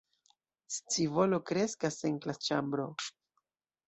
Scivolo 0.75 1.39
kreskas 1.49 1.97
en 2.09 2.15
la 2.15 2.21
klasĉambro. 2.23 2.87